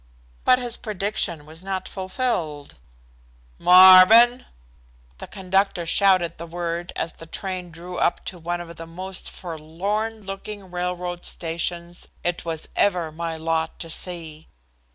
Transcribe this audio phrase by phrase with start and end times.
[0.45, 2.79] But his prediction was not fulfilled.
[3.59, 4.47] "Marvin!"
[5.19, 9.29] The conductor shouted the word as the train drew up to one of the most
[9.29, 14.47] forlorn looking railroad stations it was ever my lot to see.